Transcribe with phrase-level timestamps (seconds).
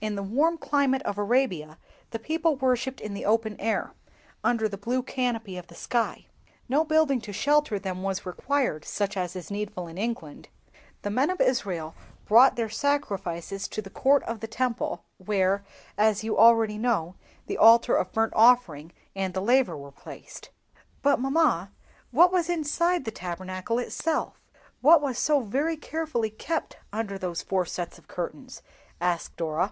[0.00, 1.78] "In the warm climate of Arabia
[2.10, 3.92] the people worshipped in the open air,
[4.44, 6.26] under the blue canopy of the sky;
[6.68, 10.48] no building to shelter them was required, such as is needful in England.
[11.02, 11.94] The men of Israel
[12.26, 15.64] brought their sacrifices to the court of the Tabernacle, where,
[15.96, 17.16] as you already know,
[17.46, 20.50] the Altar of burnt offering and the Laver were placed."
[21.02, 21.34] [Illustration: THE GOLDEN CANDLESTICK.
[21.34, 21.74] Children's Tabernacle.
[22.04, 22.14] p.
[22.14, 27.16] 52.] "But, mamma, what was inside the Tabernacle itself—what was so very carefully kept under
[27.18, 28.62] those four sets of curtains?"
[29.00, 29.62] asked Dora.